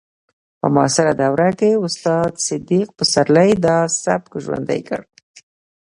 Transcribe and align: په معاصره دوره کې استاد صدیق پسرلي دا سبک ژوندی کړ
په 0.59 0.67
معاصره 0.75 1.13
دوره 1.21 1.49
کې 1.59 1.69
استاد 1.85 2.31
صدیق 2.47 2.87
پسرلي 2.97 3.51
دا 3.65 3.77
سبک 4.03 4.31
ژوندی 4.43 4.81
کړ 4.87 5.01